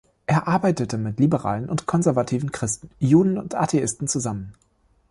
Er 0.25 0.47
arbeitete 0.47 0.97
mit 0.97 1.19
liberalen 1.19 1.69
und 1.69 1.85
konservativen 1.85 2.51
Christen, 2.51 2.89
Juden 2.99 3.37
und 3.37 3.53
Atheisten 3.53 4.07
zusammen. 4.07 4.55